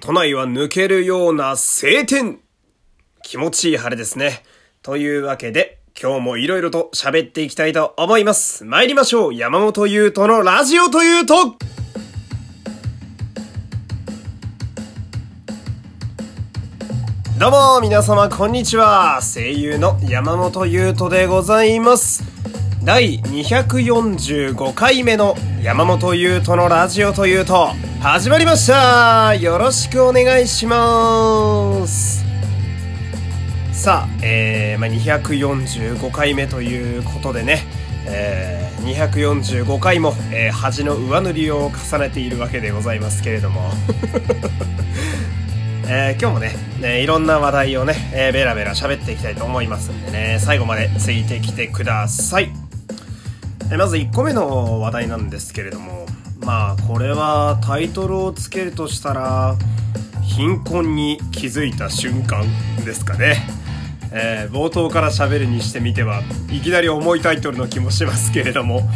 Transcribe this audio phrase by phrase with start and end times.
[0.00, 2.40] 都内は抜けるような晴天。
[3.22, 4.42] 気持ちいい晴れですね。
[4.82, 8.64] というわけで、今日も色々と喋っていきたいと思います。
[8.64, 9.34] 参りましょう。
[9.34, 11.54] 山本優斗のラジオというと。
[17.38, 19.20] どうも皆様こんにちは。
[19.22, 22.24] 声優の山本優斗でございます。
[22.82, 27.89] 第245回目の山本優斗のラジオというと。
[28.02, 29.34] 始まりました。
[29.34, 32.24] よろしくお願いします。
[33.74, 37.66] さあ、えー、まあ、245回目ということでね、
[38.06, 43.70] えー、245回も、えー、恥の上塗りを重ねているわけでございますけれども。
[45.86, 52.50] えー、今日もね、ね、いろんな話題をね、えー、ベラベラ喋っていきたいと思いますんでね、最後までついてきてください。
[53.70, 56.06] えー、まず1個目の話題なんですけれども、
[56.40, 59.56] まあ、これはタイトルをつけるとしたら、
[60.22, 62.44] 貧困に気づいた瞬間
[62.84, 63.36] ですかね。
[64.12, 68.88] えー、冒頭から喋るにしてみてはいきなり重いタイトルの気もしますけれども。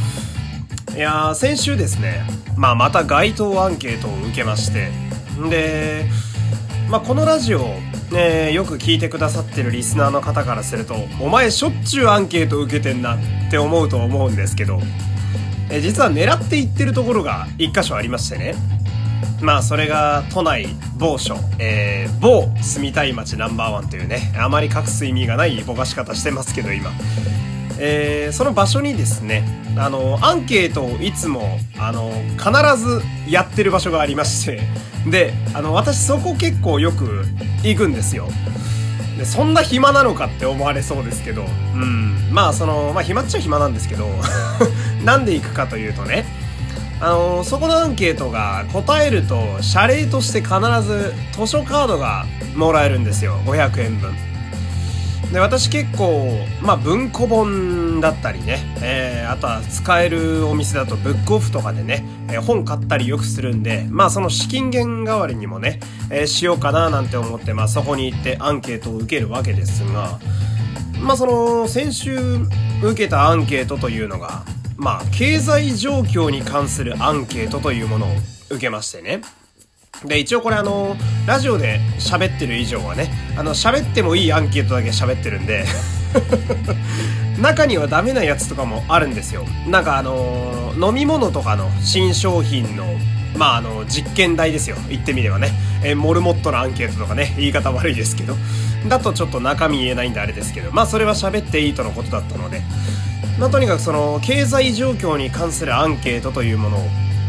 [0.96, 2.24] いやー先週ですね、
[2.56, 4.90] まあ、また街頭アンケートを受けまして。
[5.50, 6.06] で
[6.88, 7.74] まあ、このラジオ、
[8.12, 13.18] ね、よく聞いてくださってるリスナーの方からするとお前しょっちゅうアンケート受けてんなっ
[13.50, 14.80] て思うと思うんですけど。
[15.74, 18.54] え実は狙っていってるところが一箇所ありましてね。
[19.40, 26.90] まあそれが都内某所、えー、某住みたい街ナンバーワンというねあまり隠す意味がないぼかし方してますけど今。
[27.80, 29.42] えー、その場所にですね
[29.76, 34.60] あのアンケートをいつもあの必ずやってる場所がありまして。
[35.10, 37.26] であの私そこ結構よく
[37.64, 38.28] 行くんですよ。
[39.18, 41.42] でそんな暇なのかって思われそうですけど。
[41.42, 42.28] うん。
[42.30, 44.08] まあそのまあ暇っちゃ暇なんですけど。
[45.04, 46.24] なんで行くかというとね
[47.00, 52.24] あのそこのアンケートが答えると謝礼として必ず図書カードが
[52.56, 53.34] もらえるんですよ。
[53.44, 54.14] 500円分。
[55.32, 56.28] で私結構、
[56.62, 70.20] まあ、文庫本だったりね、えー、あとは使えるお店だとブックオフとかでね、えー、本買ったりよくするんで、まあその資金源代わりにもね、えー、しようかななんて思って、まあそこに行ってアンケートを受けるわけですが、
[71.00, 72.16] まあその先週
[72.82, 74.44] 受けたアンケートというのが、
[74.76, 78.10] まあ経済状況に関するアンケートというものを
[78.50, 79.22] 受けましてね。
[80.04, 80.96] で、一応これあの、
[81.26, 85.64] ラジオで喋ってる以上はね、あの、喋ってもいいアンケートだけ喋ってるんで
[87.40, 89.46] 中にはダメなやつとかもあるんですよ。
[89.66, 92.98] なんかあの、飲み物とかの新商品の、
[93.36, 94.76] まああの、実験台ですよ。
[94.88, 95.52] 言ってみればね。
[95.82, 98.36] え、モルモットのアンケートとかね、言い方悪いですけど。
[98.88, 102.62] だとちょっと中身言えないんであれですけど、まあそれは喋っていいとのことだったので。
[103.38, 106.80] まあとにかくその、経済状況に関するアンケートというものを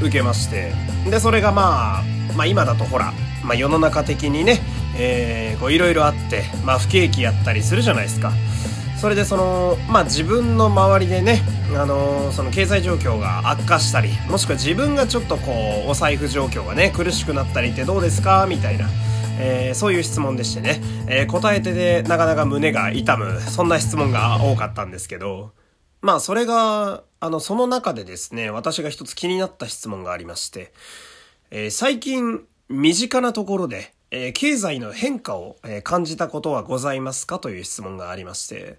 [0.02, 0.74] 受けまして、
[1.10, 2.04] で、それがまあ、
[2.36, 3.14] まあ、今だとほら、
[3.44, 4.62] まあ、世の中的にね、
[4.98, 8.32] え、こういろいろあって、まあ、不景気やったりするじゃないですか。
[8.98, 11.42] それでその、まあ、自分の周りでね、
[11.76, 18.46] あのー、その経済状況が悪化したり、もしくは自分がちょっとこう、お財布状況がね、苦しくなったりってどうですか？
[18.48, 18.88] みたいな。
[19.38, 25.52] えー、そういう質問でしてね、えー、答えてでなかなか胸が痛む、そんな質問が多かったんですけど、
[26.06, 30.72] まあそれが、あの、その中でですね、私が一つ気になった質問がありまして、
[31.50, 37.40] えー、最近、身近なところで、えー、経済の変化を、えー、感じたことはございますか？
[37.40, 38.78] という質問がありまして、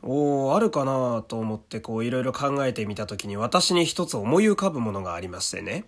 [0.00, 5.84] おー、あるかなと思ってこういろいろ考えてみたときに私に一つ思い浮かぶものがありましてね。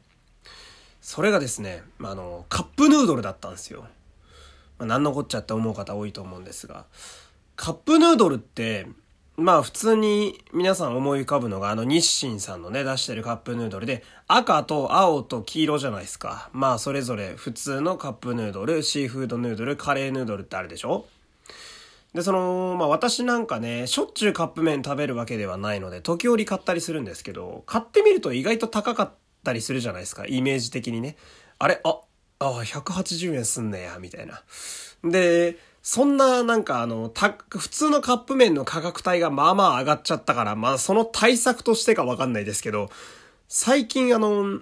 [1.00, 3.86] それがですね、あの、カップヌードルだったんですよ。
[4.78, 6.84] まあ、何のこっちゃって思う方多いと思うんですが、
[7.56, 8.86] カップヌードルって、
[9.38, 16.50] まあ普通に皆さん思い浮かぶのがあの日清さんのね出してるカップヌードルで赤と青と黄色じゃないですか。
[16.52, 21.06] まあそれぞれ普通のカップヌードル、シーフードヌードル、カレーヌードルってあるでしょ？
[22.14, 29.12] で、その、まあ私なんかね、しょっちゅうカップ麺食べるわけではないので、時折買ったりするんですけど、買ってみると意外と高かっ
[29.44, 30.26] たりするじゃないですか。
[30.26, 31.16] イメージ的にね。
[31.60, 31.80] あれ？
[31.84, 32.00] あ、
[32.40, 34.42] あ、180円すんねや、みたいな。
[35.04, 35.58] で、
[35.90, 42.90] そんななんかあの、た、普通のカップ麺の価格帯がまあまあ上がっちゃったから、まあその対策としてかわかんないですけど、
[43.48, 44.60] 最近あの、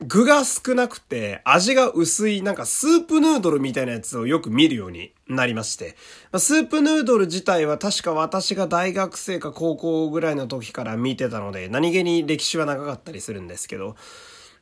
[0.00, 5.96] 具が少なくて味が薄いなんかスープヌードルみたいなやつをよく見るようになりまして。
[6.36, 13.96] スープヌードル自体は確か私が大学生か高校ぐらいの時から見てたので何気に歴史は長かったりするんですけど、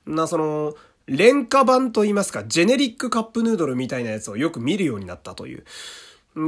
[0.06, 0.74] な、その、
[1.06, 5.64] 廉価版と言いますか、ジェネリックカップヌードルみたいなやつをよく見るようになったという。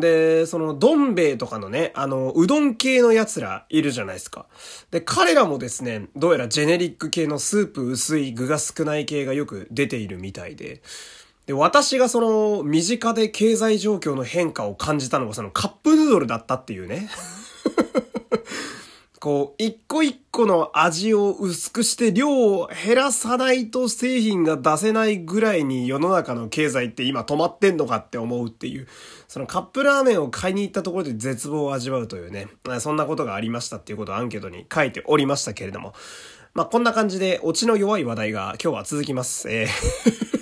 [0.01, 4.47] で、その、どん兵衛とかのね、あの、うどん系の奴らいるじゃないですか。
[4.91, 10.83] で、彼らもですね、どうやらジェネリック系のスープ薄い具が少ない系がよく出ているみたいで。
[11.47, 17.09] で、私がその、身近で経済状況の変化を感じたのがそのカップヌードルだったっていうね。
[19.27, 28.87] こう、一個一個の味を薄くして量を減らさないと製品が出せないぐらいに世の中の経済って今止まってんのかって思うっていう、
[29.27, 32.47] そのカップラーメンを買いに行ったところで絶望を味わうというね、
[32.79, 35.93] そんなことがありましたっていうことをアンケートに書いておりましたけれども、
[36.55, 39.51] まあ、こんな感じで、オチの弱い話題が今日は続きます。
[39.51, 40.37] えー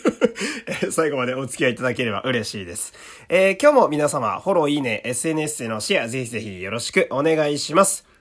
[0.92, 2.92] 最後までお付き合いいただければ嬉しいです。
[3.30, 8.13] えー、今日も皆様、フォロー、いいね、SNS でのシェア、ぜひぜひよろしくお願いします。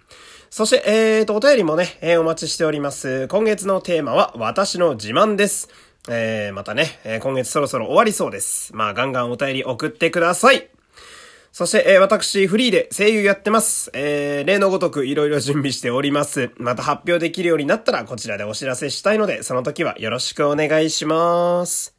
[0.53, 3.27] そして、えーと、お便りもね、えー、お待ちしております。
[3.27, 5.67] 今月のテーマは、私の自慢です。
[6.07, 8.69] えー、またね、えー、今月そろそろ終わりそうです。
[8.75, 10.69] まあ、ガンガンお便り送ってください。
[11.51, 13.89] そして、えー、私、フリーで声優やってます。
[13.95, 16.51] えー、例のごとくいろいろ準備しております。
[16.57, 21.95] また発表できるようになったら、こちらでお知らせしたいので、その時はよろしくお願いします。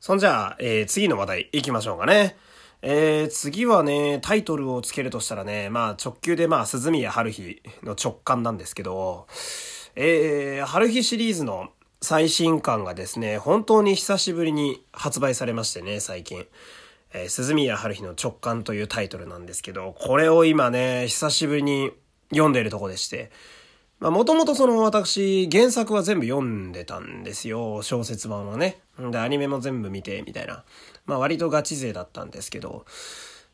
[0.00, 2.44] そんじゃあ、えー、次の話題行きましょうかね。
[2.82, 9.26] えー、次はね、タイトルをつけるとしたらね、まあ直球でまあ、鈴宮春日の直感なんですけど、
[9.94, 11.70] えー、春日シリーズの
[12.02, 16.46] 最新刊がですね、本当に久しぶりに発売されましてね、最近。
[17.12, 21.92] えー、鈴宮春日の直感というタイトルなんですけど、これを今ね、久しぶりに
[22.30, 23.30] 読んでいるとこでして、
[23.98, 28.78] まあもともとその私、原作は全部読んでたんですよ、小説版はね。
[28.98, 30.64] で、アニメも全部見て、みたいな。
[31.06, 32.84] まあ割とガチ勢だったんですけど、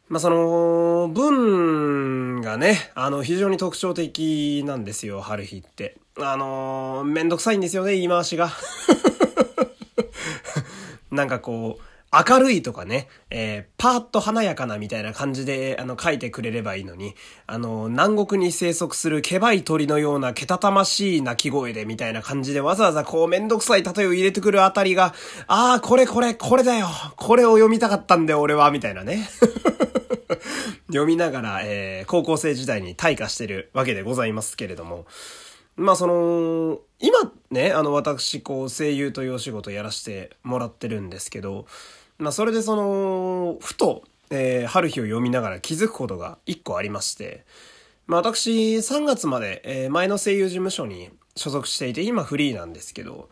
[0.09, 5.97] まあその、文がね、あの、非常に特徴的なんですよ、春日って。
[6.19, 8.51] あのめんどくさいんですよね、言い回しが。
[11.11, 17.15] なんかこう、明るいとかね、えー、パーッと華やかなみたいな感じで、あの、書いてくれればいいのに、
[17.47, 25.15] あの、南国に生息するケバい鳥のようなけたたましい鳴き声でみたいな感じでわざわざこうめんどくさい例えを入れてくるあたりが、
[25.47, 29.27] ああ、これこれ、これだよこれを読みたかったんだよ、俺は、みたいなね。
[30.89, 35.07] 読みながら、えー、高校生時代に退化してるわけでございますけれども、
[35.77, 41.67] まあその、今ね、あの私こう声優というお仕事やらせてもらってるんですけど、
[42.19, 47.45] まあそれでその、ふと、えー、春日を読みながら気づくことが一個ありまして、
[48.07, 53.29] まあ私3月まで、えー、前の声優事務所に所属していて、今フリーなんですけど、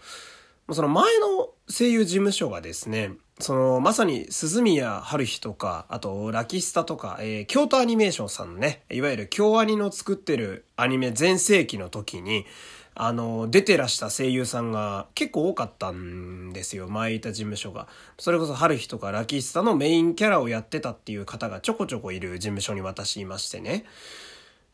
[0.73, 12.45] その前の声優事務所がですね、その、まさに、鈴宮春日とか、あと、ラキスタとか、えー、京都アニメーションさんのね、いわゆる京アニの作ってるアニメ全盛期の時に、
[12.95, 16.89] あの、出てらした声優さんが結構多かったんですよ。
[16.89, 17.89] 前いた事務所が。
[18.19, 23.85] それこそ春日とかラキスタのメインキャラをやってたっていう方がちょこちょこいる事務所に私いましてね。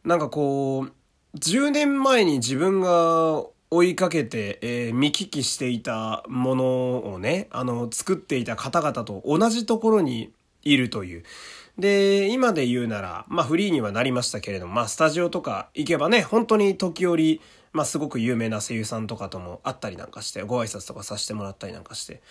[0.04, 0.92] なんかこう、
[1.38, 11.24] 10年前に自分が追いかけて、えー、見聞きしていたものをね、あの、作っていた方々と同じところにいるという。
[11.78, 17.40] で、今で言うなら、まあフリーにはなりましたけれども、まあスタジオとか行けばね、本当に時折、
[17.76, 22.22] まあすごく有名な声優さんとかとも会ったりなんかして、ご挨拶とかさせてもらったりなんかして、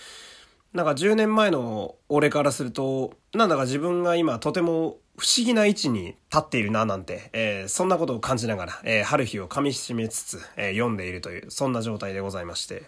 [0.74, 12.84] なんか10年前の俺からすると、なんだか自分が今とても不思議な位置に立っているななんて、えー、そんなことを感じながら、えー、春日を噛み締めつつ、えー、読んでいるという、そんな状態でございまして。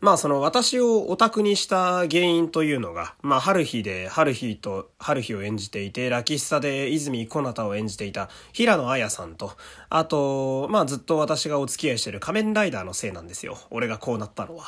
[0.00, 9.52] まあその私をオタクにした原因というのが、まあ春日で春日と春日を演じていて、ラキスタで泉小ナタを演じていた平野綾さんと、
[9.88, 13.56] あと、まあずっと私がお付き合いしている仮面ライダーのせいなんですよ。
[13.70, 14.66] 俺がこうなったのは。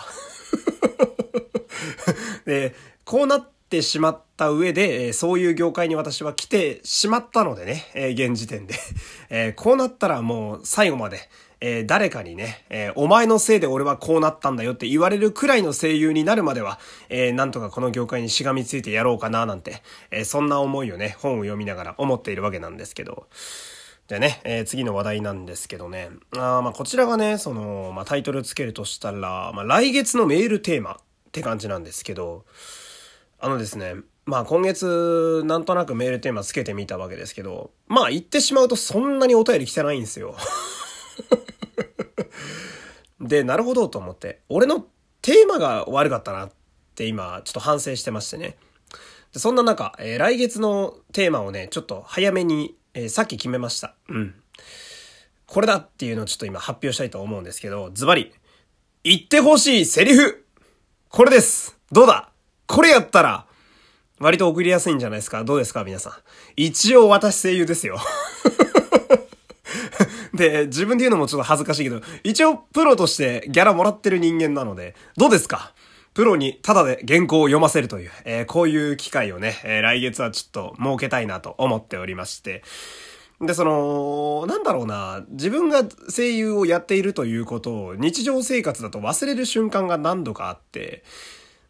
[2.46, 9.52] で、こうなってしまった上で、そういう業界に私は来てしまったのでね、現時点で。
[9.56, 11.28] こうなったらもう最後まで、
[11.68, 19.82] えー、誰かにね、えー、お前のせいで俺はこうなったんだよって言われるくらいの声優になるまでは、えー、なんとかこの業界にしがみついてやろうかななんて、
[20.12, 23.26] えそんな思いをね、本を読みながら思っているわけなんですけど。
[24.06, 26.10] じゃあね、え、次の話題なんですけどね。
[26.36, 30.96] あまあこちらがね、その、まあタイトルつけるとしたら、まあ来月のメールテーマっ
[31.32, 32.44] て感じなんですけど、
[33.40, 40.36] あのですね、まあ今月なんとなくメールテーマつけてみたわけですけど、まあ言ってしまうとそんなにお便り来てないんですよ。
[43.26, 44.86] で、なるほどと思って、俺の
[45.22, 46.50] テーマが悪かったなっ
[46.94, 48.56] て今ちょっと反省してましてね。
[49.32, 53.94] でそんな中、えー、来月のテーマをね、ちょっと早めに、えー、さっき決めました。
[54.08, 54.34] うん。
[55.46, 58.32] これだっていうのをちょっと今発表したいと思うんですけど、ズバリ、
[59.04, 60.44] 言ってほしいセリフ
[61.08, 62.30] これですどうだ？
[62.66, 63.46] これやったら、
[64.18, 65.44] 割と送りやすいんじゃないですか？
[65.44, 65.84] どうですか？
[65.84, 66.12] 皆さん。
[66.56, 67.98] 一応私声優ですよ。
[70.36, 75.72] で、自分で言うのもちょっと恥ずかしいけど、一応プロとしてギャラもらってる人間なので、どうですか？
[76.14, 82.62] プロにタダで原稿を読ませるという、えー、こういう機会をね、えー、来月はちょっと設けたいなと思っておりまして、
[83.38, 91.04] で、その、なんだろうな、自分が声優をやっているということを日常生活だと忘れる瞬間が何度かあって、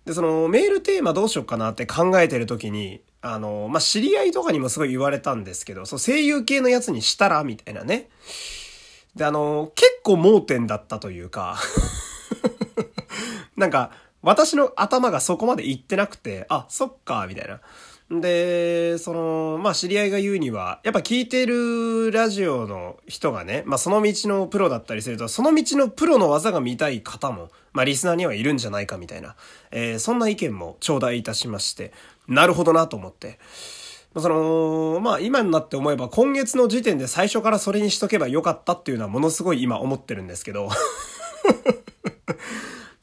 [0.05, 8.09] で、そのメールテーマどうしようかなって考えてる時に、あの、まあ、知り合いとかにもすごい言われたんですけど、そう、声優系のやつにしたらみたいなね。
[9.15, 11.59] で、あの、結構盲点だったというか
[13.57, 13.91] なんか、
[14.23, 17.61] 私の頭がそこまで行ってなくて、あ、そっか、みたいな。
[18.09, 29.35] で、その、まあ、知り合いが言うには、やっぱ聞いてるラジオの人がね、まあ、その道のプロだったりすると、その道のプロの技が見たい方も、まあ、リスナーにはいるんじゃないかみたいな、
[29.73, 31.93] えー、そんな意見も頂戴いたしまして、
[32.29, 33.39] なるほどなと思って。
[34.17, 40.71] その、まあ今になって思えば今月の時点で最初からそれにしとけばよかったっていうのはものすごい今思ってるんですけど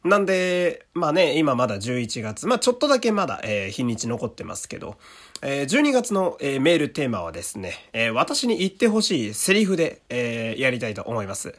[0.03, 4.97] なんで、まあね、今まだ11月、まあちょっとだけまだ、えー、日にち残ってますけど、
[5.41, 11.55] えー、12月の、えー、メールテーマはですね、えー、私に言ってほしいセリフで、えー、やりたいと思います。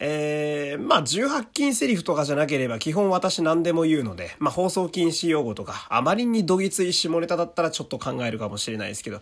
[0.00, 9.20] えー、まあ、18禁セリフとかじゃなければ基本私何でも言うので、まあ、放送禁止用語とか、あまりにどぎつい下ネタだったらちょっと考えるかもしれないですけど、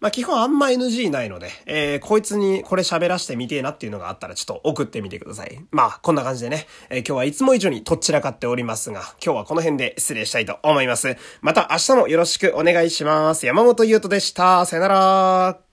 [0.00, 5.58] まあ基本あんま NG ないので、えー、こいつにこれ喋らしてみてえなっていうのがあったらちょっと送ってみてください。
[5.70, 11.16] まあこんな感じでね、えー、今日はいつも以上にとっちらかっておりますが、今日はこの辺で失礼したいと思います。
[11.40, 13.46] また明日もよろしくお願いします。
[13.46, 14.66] 山本優斗でした。
[14.66, 15.65] さよなら。